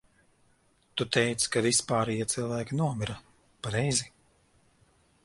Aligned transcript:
Tu 1.01 1.05
teici, 1.17 1.49
ka 1.55 1.63
visi 1.65 1.85
pārējie 1.91 2.27
cilvēki 2.35 2.79
nomira, 2.81 3.21
pareizi? 3.69 4.09